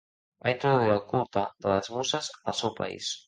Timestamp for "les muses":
1.75-2.31